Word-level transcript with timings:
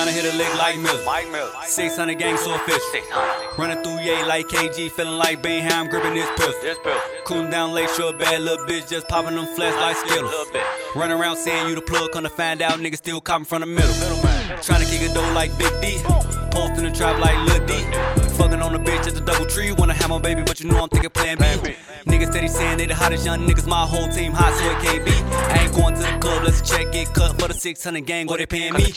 600 0.00 0.22
hit 0.22 0.34
a 0.34 0.36
lick 0.38 0.56
like 0.56 0.78
Miller. 0.78 1.04
Mike 1.04 1.30
Miller. 1.30 1.52
600 1.66 2.18
gang 2.18 2.36
so 2.38 2.54
official. 2.54 2.80
600. 2.90 3.58
Running 3.58 3.82
through 3.84 4.00
yay 4.00 4.24
like 4.24 4.46
KG, 4.46 4.90
feeling 4.90 5.18
like 5.18 5.42
Bingham, 5.42 5.88
gripping 5.88 6.14
his 6.14 6.26
pistol. 6.36 6.54
This 6.62 6.78
bill. 6.78 6.98
Cooling 7.26 7.50
down 7.50 7.72
late, 7.72 7.90
sure 7.90 8.16
bad 8.16 8.40
little 8.40 8.64
bitch, 8.64 8.88
just 8.88 9.08
popping 9.08 9.36
them 9.36 9.44
flash 9.54 9.74
like 9.74 9.96
Skittles. 9.96 10.32
Run 10.96 11.10
around 11.10 11.36
saying 11.36 11.68
you 11.68 11.74
the 11.74 11.82
plug, 11.82 12.12
come 12.12 12.24
to 12.24 12.30
find 12.30 12.62
out 12.62 12.78
niggas 12.78 12.96
still 12.96 13.20
copping 13.20 13.44
from 13.44 13.60
the 13.60 13.66
middle. 13.66 13.92
Middleman. 13.96 14.56
Tryna 14.64 14.88
kick 14.90 15.10
a 15.10 15.12
dough 15.12 15.32
like 15.34 15.56
Big 15.58 15.72
D. 15.82 15.98
Posting 16.50 16.84
the 16.84 16.92
trap 16.92 17.20
like 17.20 17.36
Lil 17.46 17.66
D. 17.66 17.74
Fucking 18.38 18.62
on 18.62 18.72
the 18.72 18.78
bitch 18.78 19.06
at 19.06 19.14
the 19.14 19.20
double 19.20 19.44
tree. 19.44 19.70
Wanna 19.72 19.92
have 19.92 20.08
my 20.08 20.18
baby, 20.18 20.42
but 20.42 20.60
you 20.60 20.70
know 20.70 20.82
I'm 20.82 20.88
thinking 20.88 21.10
plan 21.10 21.36
B. 21.36 21.44
Plan 21.44 21.62
B. 21.62 21.74
Niggas 22.10 22.30
steady 22.30 22.48
saying 22.48 22.78
they 22.78 22.86
the 22.86 22.94
hottest 22.94 23.26
young 23.26 23.46
niggas. 23.46 23.66
My 23.66 23.84
whole 23.84 24.08
team 24.08 24.32
hot, 24.32 24.54
so 24.54 24.64
it 24.70 24.82
can't 24.82 25.04
be. 25.04 25.12
I 25.12 25.64
ain't 25.64 25.74
going 25.74 25.94
to 25.94 26.00
the 26.00 26.18
club, 26.18 26.42
let's 26.44 26.62
check. 26.62 26.90
Get 26.90 27.12
cut 27.12 27.38
for 27.38 27.48
the 27.48 27.54
600 27.54 28.06
gang, 28.06 28.26
what 28.26 28.38
they 28.38 28.46
paying 28.46 28.72
me. 28.72 28.94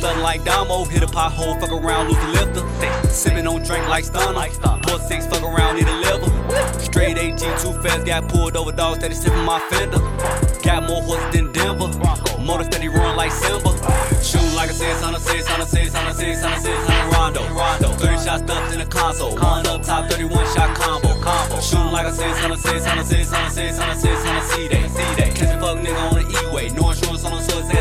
Stunning 0.00 0.22
like 0.22 0.44
Damo. 0.44 0.84
Hit 0.84 1.02
a 1.02 1.06
pothole, 1.06 1.60
fuck 1.60 1.72
around, 1.72 2.08
lose 2.08 2.16
the 2.16 2.28
lifter. 2.28 3.08
Sipping 3.08 3.46
on 3.46 3.62
drink 3.62 3.86
like 3.88 4.04
stunner. 4.04 4.50
Stunner. 4.50 4.98
Six, 5.06 5.26
fuck 5.26 5.42
around, 5.42 5.76
need 5.76 5.86
a 5.86 5.96
liver. 5.96 6.80
Straight 6.80 7.18
AG, 7.18 7.36
too 7.36 7.72
fast, 7.82 8.06
got 8.06 8.28
pulled 8.28 8.56
over, 8.56 8.72
dog 8.72 8.96
steady 8.96 9.14
sipping 9.14 9.44
my 9.44 9.60
fender. 9.70 9.98
Got 10.62 10.88
more 10.88 11.02
horses 11.02 11.32
than 11.32 11.52
Denver. 11.52 11.88
Motor 12.40 12.64
steady 12.64 12.88
run 12.88 13.16
like 13.16 13.32
Simba. 13.32 13.70
Shooting 14.22 14.54
like 14.54 14.70
I 14.70 14.72
say, 14.72 14.92
Sunday, 14.94 15.20
son 15.20 15.60
of 15.60 15.68
sis, 15.68 15.94
I'm 15.94 16.06
a 16.06 16.14
600, 16.14 16.14
600, 16.14 16.14
600, 16.14 16.60
600, 16.60 16.60
600 16.60 17.12
Rondo. 17.16 17.42
Rondo. 17.54 17.88
30 17.98 18.24
shots 18.24 18.42
stuffed 18.42 18.72
in 18.72 18.78
the 18.78 18.86
console. 18.86 19.34
One 19.36 19.66
up 19.66 19.82
top, 19.82 20.10
31 20.10 20.44
shot 20.54 20.76
combo. 20.76 21.08
Combo. 21.20 21.60
Shooting 21.60 21.92
like 21.92 22.06
a 22.06 22.12
600, 22.12 22.58
600, 22.58 23.04
600, 23.06 23.50
600, 23.50 23.96
600 23.96 24.42
C-Day. 24.42 24.88
C-Day. 24.88 25.30
Catch 25.34 25.56
a 25.56 25.60
fuck 25.60 25.78
nigga 25.78 26.10
on 26.10 26.14
the 26.14 26.24
E-way. 26.28 26.68
No 26.70 26.89
insurance 26.89 26.89
on 26.89 26.89
him, 26.89 26.89
so 26.89 26.89
his 26.89 26.89
ass 26.89 26.89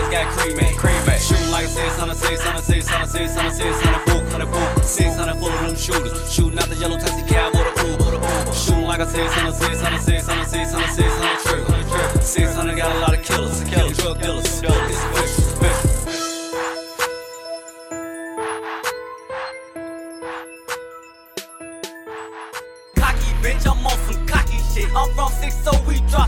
got 0.09 0.25
cremate. 0.37 0.77
Cremate. 0.77 1.21
Shooting 1.21 1.51
like 1.51 1.65
a 1.65 1.69
600, 1.69 2.15
600, 2.15 2.61
600, 2.61 3.07
600, 3.07 3.53
600 3.53 4.05
book, 4.05 4.23
100 4.33 4.51
book. 4.51 4.83
600 4.83 5.35
full 5.37 5.49
of 5.49 5.61
them 5.61 5.75
shooters. 5.75 6.33
Shooting 6.33 6.59
out 6.59 6.69
the 6.69 6.75
yellow 6.75 6.97
taxi 6.97 7.23
cab 7.27 7.55
or 7.55 7.63
the 7.63 7.91
Uber. 7.91 8.03
The 8.03 8.19
Uber. 8.19 8.53
Shooting 8.53 8.85
like 8.85 8.99
a 8.99 9.05
600, 9.05 9.53
600, 9.53 10.01
600, 10.01 10.45
600, 10.45 10.89
600 10.89 11.39
trigger. 11.45 12.21
600 12.21 12.77
got 12.77 12.95
a 12.95 12.99
lot 12.99 13.13
of 13.13 13.23
killers. 13.23 13.63
Killing 13.65 13.93
drug 13.93 14.21
dealers. 14.21 14.59
Bitch, 23.41 23.65
I'm 23.65 23.87
on 23.87 23.97
some 24.11 24.27
cocky 24.27 24.57
shit. 24.73 24.93
I'm 24.93 25.09
from 25.15 25.31
six, 25.31 25.55
so 25.63 25.71
we 25.87 26.01
drop. 26.09 26.19